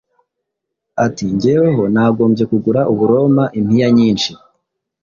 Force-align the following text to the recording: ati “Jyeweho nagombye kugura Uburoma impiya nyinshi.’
ati 1.05 1.23
“Jyeweho 1.39 1.83
nagombye 1.93 2.43
kugura 2.51 2.81
Uburoma 2.91 3.43
impiya 3.59 3.87
nyinshi.’ 3.97 4.31